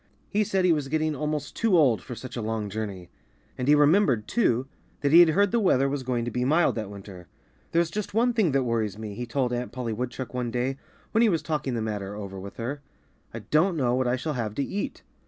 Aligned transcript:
He 0.29 0.43
said 0.43 0.65
he 0.65 0.73
was 0.73 0.87
getting 0.87 1.15
almost 1.15 1.55
too 1.55 1.77
old 1.77 2.01
for 2.01 2.15
such 2.15 2.35
a 2.35 2.41
long 2.41 2.71
journey. 2.71 3.11
And 3.55 3.67
he 3.67 3.75
remembered, 3.75 4.27
too, 4.27 4.65
that 5.01 5.11
he 5.11 5.19
had 5.19 5.29
heard 5.29 5.51
the 5.51 5.59
weather 5.59 5.87
was 5.87 6.01
going 6.01 6.25
to 6.25 6.31
be 6.31 6.43
mild 6.43 6.73
that 6.73 6.89
winter. 6.89 7.27
"There's 7.71 7.91
just 7.91 8.11
one 8.11 8.33
thing 8.33 8.51
that 8.53 8.63
worries 8.63 8.97
me," 8.97 9.13
he 9.13 9.27
told 9.27 9.53
Aunt 9.53 9.71
Polly 9.71 9.93
Woodchuck 9.93 10.33
one 10.33 10.49
day, 10.49 10.77
when 11.11 11.21
he 11.21 11.29
was 11.29 11.43
talking 11.43 11.75
the 11.75 11.83
matter 11.83 12.15
over 12.15 12.39
with 12.39 12.57
her. 12.57 12.81
"I 13.31 13.41
don't 13.53 13.77
know 13.77 13.93
what 13.93 14.07
I 14.07 14.15
shall 14.15 14.33
have 14.33 14.55
to 14.55 14.63
eat." 14.63 15.03